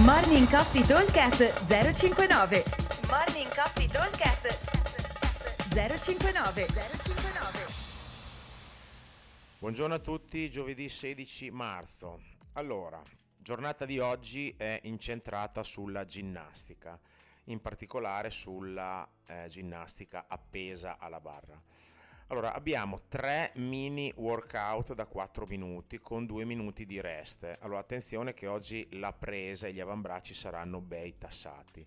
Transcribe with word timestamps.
Morning 0.00 0.48
Coffee 0.48 0.86
Talkcast 0.86 1.66
059 1.66 2.64
Morning 3.08 3.54
Coffee 3.54 3.86
Talkcast 3.86 4.58
059 5.68 6.66
059 6.66 7.66
Buongiorno 9.58 9.94
a 9.94 9.98
tutti, 9.98 10.50
giovedì 10.50 10.88
16 10.88 11.50
marzo. 11.50 12.20
Allora, 12.54 13.02
giornata 13.36 13.84
di 13.84 13.98
oggi 13.98 14.54
è 14.56 14.80
incentrata 14.84 15.62
sulla 15.62 16.06
ginnastica, 16.06 16.98
in 17.44 17.60
particolare 17.60 18.30
sulla 18.30 19.06
eh, 19.26 19.44
ginnastica 19.50 20.24
appesa 20.26 20.96
alla 20.98 21.20
barra. 21.20 21.60
Allora, 22.28 22.54
abbiamo 22.54 23.02
tre 23.08 23.52
mini 23.56 24.12
workout 24.16 24.94
da 24.94 25.06
4 25.06 25.46
minuti 25.46 25.98
con 25.98 26.24
2 26.24 26.44
minuti 26.44 26.86
di 26.86 27.00
rest. 27.00 27.58
Allora, 27.60 27.80
attenzione 27.80 28.32
che 28.32 28.46
oggi 28.46 28.86
la 28.92 29.12
presa 29.12 29.66
e 29.66 29.72
gli 29.72 29.80
avambracci 29.80 30.32
saranno 30.32 30.80
bei 30.80 31.18
tassati. 31.18 31.86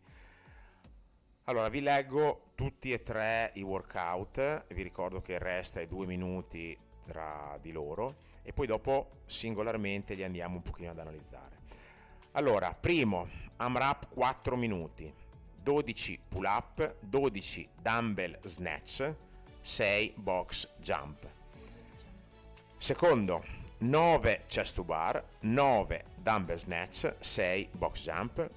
Allora, 1.46 1.70
vi 1.70 1.82
leggo 1.82 2.52
tutti 2.56 2.92
e 2.92 3.04
tre 3.04 3.52
i 3.56 3.62
workout, 3.62 4.74
vi 4.74 4.82
ricordo 4.82 5.20
che 5.20 5.34
il 5.34 5.40
rest 5.40 5.78
è 5.80 5.88
2 5.88 6.06
minuti 6.06 6.78
tra 7.06 7.58
di 7.62 7.72
loro 7.72 8.16
e 8.42 8.52
poi 8.52 8.68
dopo 8.68 9.22
singolarmente 9.26 10.16
li 10.16 10.24
andiamo 10.24 10.56
un 10.56 10.62
pochino 10.62 10.92
ad 10.92 11.00
analizzare. 11.00 11.58
Allora, 12.32 12.74
primo, 12.74 13.30
AMRAP 13.58 14.10
4 14.10 14.56
minuti, 14.56 15.12
12 15.62 16.20
pull 16.28 16.44
up, 16.44 16.96
12 17.00 17.70
dumbbell 17.82 18.38
snatch, 18.44 19.14
6 19.66 20.14
box 20.18 20.70
jump. 20.80 21.28
Secondo, 22.78 23.44
9 23.80 24.44
chest 24.46 24.76
to 24.76 24.84
bar, 24.84 25.24
9 25.40 26.04
dumbbell 26.22 26.58
snatch, 26.58 27.12
6 27.18 27.70
box 27.72 28.04
jump. 28.04 28.48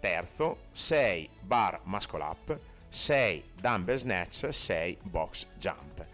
Terzo, 0.00 0.68
6 0.72 1.28
bar 1.42 1.80
muscle 1.84 2.22
up, 2.22 2.58
6 2.88 3.44
dumbbell 3.60 3.98
snatch, 3.98 4.48
6 4.48 4.98
box 5.02 5.48
jump. 5.58 6.06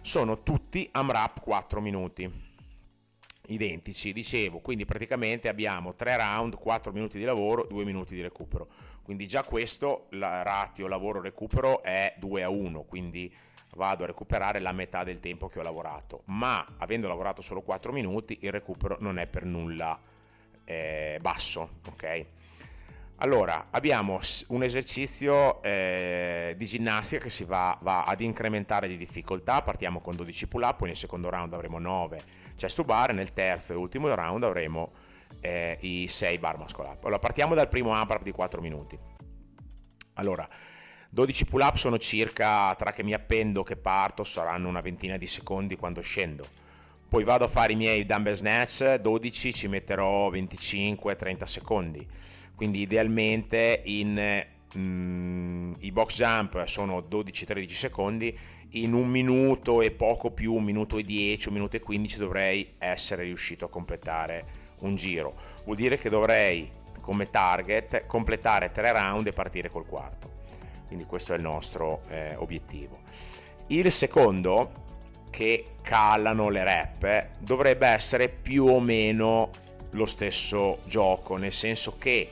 Sono 0.00 0.42
tutti 0.42 0.88
AMRAP 0.90 1.40
4 1.42 1.80
minuti 1.82 2.44
identici, 3.48 4.14
dicevo, 4.14 4.60
quindi 4.60 4.86
praticamente 4.86 5.48
abbiamo 5.48 5.94
3 5.94 6.16
round, 6.16 6.56
4 6.56 6.92
minuti 6.92 7.18
di 7.18 7.24
lavoro, 7.24 7.66
2 7.68 7.84
minuti 7.84 8.14
di 8.14 8.22
recupero. 8.22 8.68
Quindi 9.02 9.28
già 9.28 9.44
questo, 9.44 10.06
la 10.12 10.40
ratio 10.42 10.88
lavoro-recupero 10.88 11.82
è 11.82 12.14
2 12.16 12.42
a 12.42 12.48
1, 12.48 12.82
quindi 12.84 13.30
vado 13.76 14.02
a 14.02 14.08
recuperare 14.08 14.58
la 14.58 14.72
metà 14.72 15.04
del 15.04 15.20
tempo 15.20 15.46
che 15.46 15.60
ho 15.60 15.62
lavorato, 15.62 16.22
ma 16.26 16.66
avendo 16.78 17.06
lavorato 17.06 17.42
solo 17.42 17.62
4 17.62 17.92
minuti 17.92 18.38
il 18.40 18.50
recupero 18.50 18.96
non 19.00 19.18
è 19.18 19.28
per 19.28 19.44
nulla 19.44 19.96
eh, 20.64 21.18
basso, 21.20 21.78
ok? 21.88 22.26
Allora, 23.18 23.68
abbiamo 23.70 24.20
un 24.48 24.62
esercizio 24.62 25.62
eh, 25.62 26.54
di 26.56 26.64
ginnastica 26.66 27.22
che 27.22 27.30
si 27.30 27.44
va, 27.44 27.78
va, 27.80 28.04
ad 28.04 28.20
incrementare 28.20 28.88
di 28.88 28.96
difficoltà, 28.96 29.62
partiamo 29.62 30.00
con 30.00 30.16
12 30.16 30.48
pull 30.48 30.62
up, 30.62 30.76
poi 30.76 30.88
nel 30.88 30.96
secondo 30.96 31.30
round 31.30 31.54
avremo 31.54 31.78
9 31.78 32.22
chest 32.56 32.76
to 32.76 32.84
bar, 32.84 33.12
nel 33.14 33.32
terzo 33.32 33.72
e 33.72 33.76
ultimo 33.76 34.12
round 34.12 34.42
avremo 34.42 34.92
eh, 35.40 35.78
i 35.80 36.08
6 36.08 36.38
bar 36.38 36.58
muscle 36.58 36.86
up. 36.86 37.04
Allora, 37.04 37.18
partiamo 37.18 37.54
dal 37.54 37.68
primo 37.68 37.92
AMRAP 37.92 38.22
di 38.22 38.32
4 38.32 38.60
minuti. 38.60 38.98
Allora, 40.14 40.46
12 41.10 41.46
pull 41.46 41.60
up 41.60 41.76
sono 41.76 41.98
circa, 41.98 42.74
tra 42.74 42.92
che 42.92 43.02
mi 43.02 43.14
appendo 43.14 43.62
che 43.62 43.76
parto, 43.76 44.24
saranno 44.24 44.68
una 44.68 44.80
ventina 44.80 45.16
di 45.16 45.26
secondi 45.26 45.76
quando 45.76 46.00
scendo. 46.00 46.46
Poi 47.08 47.22
vado 47.22 47.44
a 47.44 47.48
fare 47.48 47.72
i 47.72 47.76
miei 47.76 48.04
dumbbell 48.04 48.34
snatch, 48.34 48.96
12 48.96 49.52
ci 49.52 49.68
metterò 49.68 50.30
25-30 50.30 51.44
secondi. 51.44 52.06
Quindi 52.54 52.80
idealmente 52.80 53.82
in, 53.84 54.44
mm, 54.76 55.72
i 55.78 55.92
box 55.92 56.16
jump 56.16 56.64
sono 56.64 57.00
12-13 57.00 57.70
secondi, 57.70 58.36
in 58.70 58.92
un 58.92 59.06
minuto 59.08 59.82
e 59.82 59.92
poco 59.92 60.32
più, 60.32 60.54
un 60.54 60.64
minuto 60.64 60.98
e 60.98 61.04
10, 61.04 61.48
un 61.48 61.54
minuto 61.54 61.76
e 61.76 61.80
15 61.80 62.18
dovrei 62.18 62.74
essere 62.78 63.22
riuscito 63.22 63.64
a 63.64 63.68
completare 63.68 64.44
un 64.80 64.96
giro. 64.96 65.32
Vuol 65.64 65.76
dire 65.76 65.96
che 65.96 66.10
dovrei 66.10 66.68
come 67.00 67.30
target 67.30 68.06
completare 68.06 68.72
tre 68.72 68.90
round 68.90 69.28
e 69.28 69.32
partire 69.32 69.70
col 69.70 69.86
quarto 69.86 70.35
quindi 70.86 71.04
questo 71.04 71.32
è 71.32 71.36
il 71.36 71.42
nostro 71.42 72.02
eh, 72.08 72.34
obiettivo. 72.36 73.00
Il 73.68 73.90
secondo, 73.90 74.84
che 75.30 75.66
calano 75.82 76.48
le 76.48 76.64
rep, 76.64 77.28
dovrebbe 77.38 77.86
essere 77.86 78.28
più 78.28 78.66
o 78.66 78.80
meno 78.80 79.50
lo 79.90 80.06
stesso 80.06 80.78
gioco, 80.84 81.36
nel 81.36 81.52
senso 81.52 81.96
che 81.98 82.30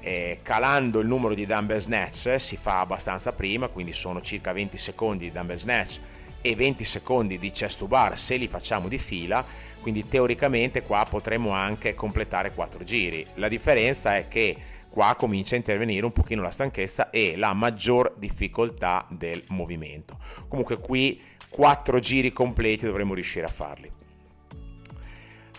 eh, 0.00 0.38
calando 0.42 1.00
il 1.00 1.06
numero 1.06 1.34
di 1.34 1.46
dumbbell 1.46 1.78
snatch 1.78 2.36
si 2.38 2.56
fa 2.56 2.80
abbastanza 2.80 3.32
prima, 3.32 3.68
quindi 3.68 3.92
sono 3.92 4.20
circa 4.20 4.52
20 4.52 4.78
secondi 4.78 5.24
di 5.24 5.32
dumbbell 5.32 5.56
snatch 5.56 6.00
e 6.42 6.54
20 6.54 6.84
secondi 6.84 7.38
di 7.38 7.50
chest 7.50 7.78
to 7.78 7.86
bar 7.86 8.16
se 8.16 8.36
li 8.36 8.48
facciamo 8.48 8.88
di 8.88 8.98
fila, 8.98 9.44
quindi 9.80 10.08
teoricamente 10.08 10.82
qua 10.82 11.04
potremo 11.08 11.50
anche 11.50 11.94
completare 11.94 12.52
4 12.52 12.82
giri. 12.84 13.26
La 13.34 13.48
differenza 13.48 14.16
è 14.16 14.28
che 14.28 14.56
qua 14.90 15.14
comincia 15.16 15.54
a 15.54 15.58
intervenire 15.58 16.04
un 16.04 16.12
pochino 16.12 16.42
la 16.42 16.50
stanchezza 16.50 17.10
e 17.10 17.36
la 17.36 17.54
maggior 17.54 18.12
difficoltà 18.18 19.06
del 19.08 19.42
movimento. 19.48 20.18
Comunque 20.48 20.78
qui 20.78 21.20
quattro 21.48 21.98
giri 22.00 22.32
completi 22.32 22.84
dovremo 22.84 23.14
riuscire 23.14 23.46
a 23.46 23.50
farli. 23.50 23.90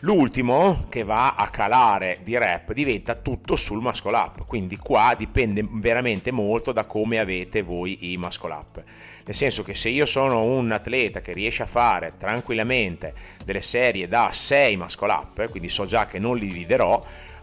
L'ultimo 0.03 0.85
che 0.89 1.03
va 1.03 1.35
a 1.35 1.47
calare 1.49 2.17
di 2.23 2.35
rep 2.35 2.73
diventa 2.73 3.13
tutto 3.13 3.55
sul 3.55 3.81
muscle 3.81 4.15
up, 4.15 4.45
quindi 4.47 4.75
qua 4.75 5.13
dipende 5.15 5.63
veramente 5.73 6.31
molto 6.31 6.71
da 6.71 6.85
come 6.85 7.19
avete 7.19 7.61
voi 7.61 8.11
i 8.11 8.17
muscle 8.17 8.51
up. 8.51 8.83
Nel 9.23 9.35
senso 9.35 9.61
che 9.61 9.75
se 9.75 9.89
io 9.89 10.07
sono 10.07 10.41
un 10.41 10.71
atleta 10.71 11.21
che 11.21 11.33
riesce 11.33 11.61
a 11.61 11.67
fare 11.67 12.13
tranquillamente 12.17 13.13
delle 13.45 13.61
serie 13.61 14.07
da 14.07 14.31
6 14.31 14.75
muscle 14.75 15.11
up, 15.11 15.49
quindi 15.51 15.69
so 15.69 15.85
già 15.85 16.07
che 16.07 16.17
non 16.17 16.35
li 16.35 16.47
dividerò, 16.47 16.99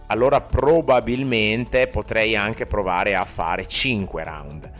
allora 0.08 0.40
probabilmente 0.40 1.86
potrei 1.88 2.36
anche 2.36 2.66
provare 2.66 3.14
a 3.14 3.24
fare 3.24 3.66
5 3.66 4.24
round. 4.24 4.70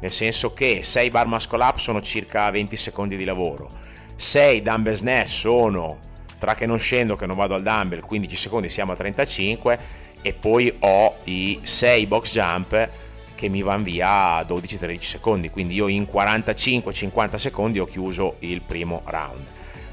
Nel 0.00 0.12
senso 0.12 0.52
che 0.52 0.82
6 0.82 1.10
bar 1.10 1.26
muscle 1.26 1.62
up 1.62 1.76
sono 1.78 2.00
circa 2.00 2.50
20 2.50 2.76
secondi 2.76 3.16
di 3.16 3.24
lavoro, 3.24 3.68
6 4.14 4.62
dumbbell 4.62 4.94
snatch 4.94 5.28
sono 5.28 5.98
tra 6.38 6.54
che 6.54 6.66
non 6.66 6.78
scendo 6.78 7.16
che 7.16 7.26
non 7.26 7.36
vado 7.36 7.54
al 7.54 7.62
dumbbell 7.62 8.00
15 8.00 8.36
secondi 8.36 8.68
siamo 8.68 8.92
a 8.92 8.96
35 8.96 9.78
e 10.22 10.32
poi 10.32 10.72
ho 10.80 11.16
i 11.24 11.58
6 11.62 12.06
box 12.06 12.32
jump 12.32 12.90
che 13.34 13.48
mi 13.48 13.62
vanno 13.62 13.84
via 13.84 14.34
a 14.34 14.42
12-13 14.42 15.00
secondi, 15.00 15.50
quindi 15.50 15.74
io 15.74 15.86
in 15.86 16.08
45-50 16.10 17.36
secondi 17.36 17.78
ho 17.78 17.84
chiuso 17.84 18.36
il 18.40 18.62
primo 18.62 19.02
round. 19.04 19.46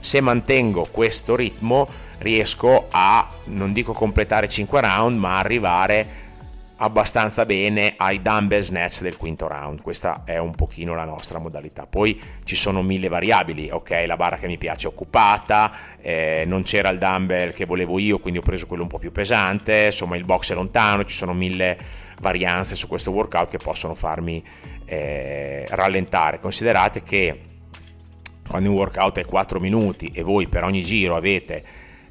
Se 0.06 0.22
mantengo 0.22 0.88
questo 0.92 1.36
ritmo 1.36 1.88
riesco 2.20 2.90
a, 2.92 3.28
non 3.46 3.74
dico 3.74 3.92
completare 3.92 4.48
5 4.48 4.80
round, 4.80 5.18
ma 5.18 5.40
arrivare 5.40 6.08
abbastanza 6.76 7.44
bene 7.44 7.96
ai 7.98 8.22
dumbbell 8.22 8.62
snatch 8.62 9.02
del 9.02 9.18
quinto 9.18 9.48
round. 9.48 9.82
Questa 9.82 10.22
è 10.24 10.38
un 10.38 10.54
pochino 10.54 10.94
la 10.94 11.06
nostra 11.06 11.40
modalità. 11.40 11.88
Poi 11.88 12.22
ci 12.44 12.56
sono 12.56 12.84
mille 12.84 13.08
variabili, 13.08 13.72
ok? 13.72 14.04
La 14.06 14.16
barra 14.16 14.36
che 14.38 14.46
mi 14.46 14.60
piace 14.60 14.88
è 14.88 14.92
occupata, 14.92 15.76
eh, 16.00 16.44
non 16.46 16.62
c'era 16.62 16.90
il 16.90 17.00
dumbbell 17.00 17.52
che 17.52 17.66
volevo 17.66 17.98
io, 17.98 18.20
quindi 18.20 18.38
ho 18.38 18.44
preso 18.44 18.68
quello 18.68 18.84
un 18.84 18.90
po' 18.90 19.00
più 19.00 19.12
pesante, 19.12 19.86
insomma 19.86 20.18
il 20.18 20.24
box 20.24 20.52
è 20.52 20.54
lontano, 20.54 21.04
ci 21.04 21.16
sono 21.16 21.34
mille 21.34 21.80
varianze 22.20 22.76
su 22.76 22.88
questo 22.88 23.10
workout 23.10 23.50
che 23.50 23.58
possono 23.58 23.96
farmi 23.96 24.44
eh, 24.86 25.66
rallentare. 25.68 26.38
Considerate 26.38 27.02
che 27.02 27.54
quando 28.48 28.70
un 28.70 28.76
workout 28.76 29.20
è 29.20 29.26
4 29.26 29.60
minuti 29.60 30.12
e 30.14 30.24
voi 30.24 30.48
per 30.48 30.64
ogni 30.64 30.82
giro 30.82 31.16
avete 31.16 31.64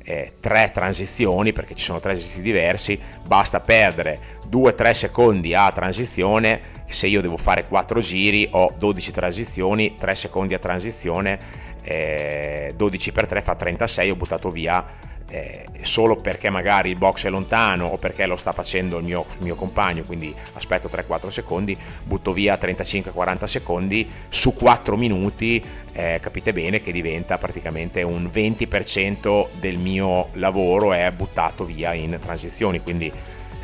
eh, 0.04 0.34
tre 0.38 0.70
transizioni, 0.72 1.52
perché 1.52 1.74
ci 1.74 1.84
sono 1.84 2.00
tre 2.00 2.12
esercizi 2.12 2.42
diversi, 2.42 2.98
basta 3.24 3.60
perdere 3.60 4.18
2-3 4.50 4.90
secondi 4.90 5.54
a 5.54 5.70
transizione, 5.72 6.82
se 6.86 7.06
io 7.06 7.22
devo 7.22 7.36
fare 7.36 7.64
4 7.64 8.00
giri 8.00 8.46
ho 8.50 8.72
12 8.76 9.12
transizioni, 9.12 9.96
3 9.98 10.14
secondi 10.14 10.54
a 10.54 10.58
transizione, 10.58 11.38
eh, 11.82 12.74
12 12.76 13.12
per 13.12 13.26
3 13.26 13.40
fa 13.40 13.54
36, 13.54 14.10
ho 14.10 14.16
buttato 14.16 14.50
via 14.50 14.84
eh, 15.28 15.66
solo 15.82 16.16
perché 16.16 16.50
magari 16.50 16.90
il 16.90 16.96
box 16.96 17.26
è 17.26 17.30
lontano 17.30 17.86
o 17.86 17.98
perché 17.98 18.26
lo 18.26 18.36
sta 18.36 18.52
facendo 18.52 18.98
il 18.98 19.04
mio, 19.04 19.24
il 19.38 19.44
mio 19.44 19.54
compagno, 19.54 20.04
quindi 20.04 20.34
aspetto 20.54 20.88
3-4 20.88 21.28
secondi, 21.28 21.76
butto 22.04 22.32
via 22.32 22.58
35-40 22.60 23.44
secondi 23.44 24.08
su 24.28 24.52
4 24.52 24.96
minuti, 24.96 25.62
eh, 25.92 26.18
capite 26.20 26.52
bene 26.52 26.80
che 26.80 26.92
diventa 26.92 27.38
praticamente 27.38 28.02
un 28.02 28.30
20% 28.32 29.48
del 29.58 29.78
mio 29.78 30.28
lavoro 30.34 30.92
è 30.92 31.10
buttato 31.12 31.64
via 31.64 31.94
in 31.94 32.18
transizioni, 32.20 32.80
quindi 32.80 33.10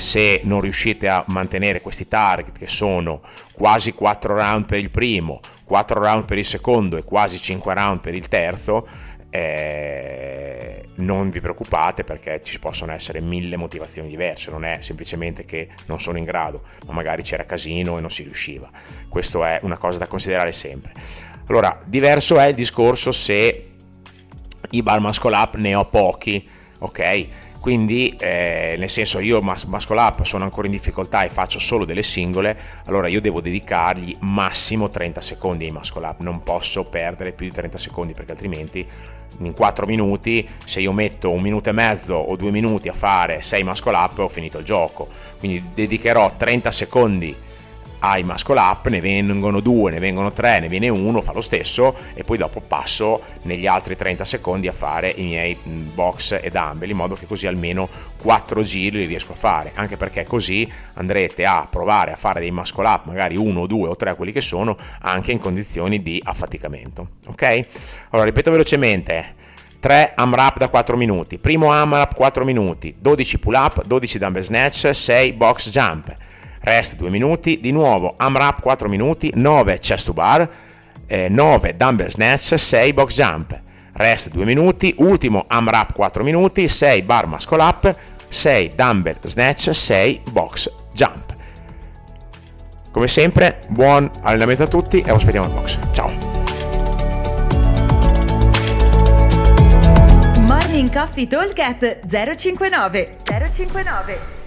se 0.01 0.41
non 0.45 0.63
riuscite 0.63 1.09
a 1.09 1.23
mantenere 1.27 1.83
questi 1.83 2.09
target 2.09 2.57
che 2.57 2.69
sono 2.69 3.21
quasi 3.53 3.93
4 3.93 4.35
round 4.35 4.65
per 4.65 4.79
il 4.79 4.89
primo, 4.89 5.41
4 5.65 6.01
round 6.01 6.25
per 6.25 6.39
il 6.39 6.47
secondo 6.47 6.97
e 6.97 7.05
quasi 7.05 7.39
5 7.39 7.75
round 7.75 8.01
per 8.01 8.15
il 8.15 8.27
terzo, 8.27 8.89
eh, 9.31 10.83
non 10.97 11.31
vi 11.31 11.41
preoccupate 11.41 12.05
perché 12.05 12.43
ci 12.43 12.59
possono 12.59 12.93
essere 12.93 13.21
mille 13.21 13.57
motivazioni 13.57 14.09
diverse, 14.09 14.51
non 14.51 14.65
è 14.65 14.79
semplicemente 14.81 15.45
che 15.45 15.69
non 15.87 16.01
sono 16.01 16.19
in 16.19 16.25
grado, 16.25 16.63
ma 16.87 16.93
magari 16.93 17.23
c'era 17.23 17.45
casino 17.45 17.97
e 17.97 18.01
non 18.01 18.11
si 18.11 18.23
riusciva. 18.23 18.71
Questo 19.09 19.45
è 19.45 19.61
una 19.63 19.79
cosa 19.79 19.99
da 19.99 20.07
considerare 20.07 20.53
sempre. 20.53 20.93
Allora, 21.47 21.81
diverso 21.87 22.39
è 22.39 22.47
il 22.47 22.55
discorso 22.55 23.13
se 23.13 23.65
i 24.71 24.83
bar 24.83 25.01
muscle 25.01 25.35
up 25.35 25.57
ne 25.57 25.75
ho 25.75 25.87
pochi, 25.87 26.47
ok? 26.79 27.27
Quindi 27.61 28.17
eh, 28.19 28.75
nel 28.79 28.89
senso 28.89 29.21
io 29.21 29.43
muscle 29.43 30.01
up 30.01 30.23
sono 30.25 30.45
ancora 30.45 30.67
in 30.67 30.73
difficoltà 30.73 31.25
e 31.25 31.29
faccio 31.29 31.59
solo 31.59 31.85
delle 31.85 32.03
singole 32.03 32.59
allora 32.87 33.07
io 33.07 33.21
devo 33.21 33.41
dedicargli 33.41 34.17
massimo 34.21 34.89
30 34.89 35.21
secondi 35.21 35.67
ai 35.67 35.71
muscle 35.71 36.07
up 36.07 36.21
non 36.21 36.43
posso 36.43 36.85
perdere 36.85 37.33
più 37.33 37.47
di 37.47 37.53
30 37.53 37.79
secondi 37.79 38.15
perché 38.15 38.33
altrimenti 38.33 38.87
in 39.39 39.55
4 39.55 39.87
minuti 39.87 40.47
se 40.65 40.81
io 40.81 40.93
metto 40.93 41.31
un 41.31 41.41
minuto 41.41 41.71
e 41.71 41.73
mezzo 41.73 42.15
o 42.15 42.37
due 42.37 42.51
minuti 42.51 42.89
a 42.89 42.93
fare 42.93 43.43
6 43.43 43.63
muscle 43.65 43.97
up 43.97 44.19
ho 44.19 44.29
finito 44.29 44.59
il 44.59 44.65
gioco. 44.65 45.09
Quindi 45.39 45.71
dedicherò 45.75 46.35
30 46.37 46.71
secondi 46.71 47.37
ai 48.01 48.23
muscle 48.23 48.59
up, 48.59 48.89
ne 48.89 49.01
vengono 49.01 49.61
due, 49.61 49.91
ne 49.91 49.99
vengono 49.99 50.33
tre, 50.33 50.61
ne 50.61 50.69
viene 50.69 50.89
uno, 50.89 51.21
fa 51.21 51.33
lo 51.33 51.41
stesso 51.41 51.95
e 52.15 52.25
poi 52.25 52.39
dopo 52.39 52.61
passo 52.61 53.23
negli 53.43 53.67
altri 53.67 53.97
30 53.97 54.25
secondi 54.25 54.69
a 54.69 54.73
fare 54.73 55.13
i 55.17 55.25
miei 55.25 55.57
box 55.65 56.39
e 56.41 56.51
dumbbell 56.51 56.91
in 56.91 56.97
modo 56.97 57.15
che 57.15 57.27
così 57.27 57.47
almeno 57.47 57.89
4 58.21 58.63
giri 58.63 58.99
li 58.99 59.05
riesco 59.07 59.33
a 59.33 59.37
fare, 59.37 59.73
anche 59.75 59.97
perché 59.97 60.25
così 60.25 60.71
andrete 60.95 61.45
a 61.47 61.67
provare 61.71 62.13
a 62.13 62.17
fare 62.17 62.41
dei 62.41 62.51
muscle 62.51 62.87
up, 62.87 63.07
magari 63.07 63.37
uno, 63.37 63.67
due 63.67 63.89
o 63.89 63.97
tre 63.97 64.15
quelli 64.15 64.33
che 64.33 64.41
sono, 64.41 64.77
anche 65.01 65.33
in 65.33 65.39
condizioni 65.39 66.03
di 66.03 66.21
affaticamento. 66.23 67.09
Ok? 67.27 67.67
Allora 68.11 68.27
ripeto 68.27 68.51
velocemente. 68.51 69.49
3 69.81 70.13
AMRAP 70.15 70.59
da 70.59 70.69
4 70.69 70.95
minuti, 70.95 71.39
primo 71.39 71.71
AMRAP 71.71 72.15
4 72.15 72.45
minuti, 72.45 72.95
12 72.99 73.39
pull 73.39 73.55
up, 73.55 73.83
12 73.87 74.19
dumbbell 74.19 74.43
snatch, 74.43 74.91
6 74.91 75.33
box 75.33 75.71
jump, 75.71 76.15
rest 76.61 76.97
2 76.97 77.11
minuti, 77.11 77.59
di 77.61 77.73
nuovo 77.73 78.15
AMRAP 78.17 78.61
4 78.61 78.89
minuti, 78.89 79.31
9 79.35 79.79
chest 79.79 80.07
to 80.07 80.13
bar, 80.13 80.49
eh, 81.07 81.29
9 81.29 81.77
dumbbell 81.77 82.09
snatch, 82.09 82.55
6 82.55 82.93
box 82.93 83.15
jump, 83.15 83.61
rest 83.93 84.31
2 84.31 84.45
minuti, 84.45 84.95
ultimo 84.99 85.45
AMRAP 85.47 85.93
4 85.93 86.23
minuti, 86.23 86.69
6 86.69 87.03
bar 87.03 87.27
muscle 87.27 87.63
up, 87.63 87.95
6 88.29 88.73
dumbbell 88.75 89.17
snatch, 89.23 89.71
6 89.71 90.21
box 90.31 90.71
jump. 90.93 91.37
Come 92.91 93.07
sempre, 93.07 93.61
buon 93.69 94.11
allenamento 94.23 94.65
a 94.65 94.67
tutti 94.67 95.01
e 95.01 95.05
vi 95.05 95.11
aspettiamo 95.11 95.47
al 95.47 95.53
box. 95.53 95.79
Ciao! 95.93 96.11
Morning 100.41 100.93
Coffee 100.93 101.29
Talk 101.29 102.01
059 102.07 103.17
059 103.25 104.40